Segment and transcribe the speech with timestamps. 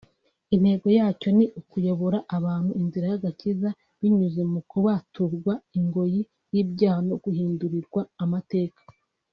[0.55, 3.69] Intego yacyo ni ukuyobora abantu inzira y’agakiza
[3.99, 6.21] binyuze mu kubaturwa ingoyi
[6.53, 8.81] y’ibyaha no guhindurirwa amateka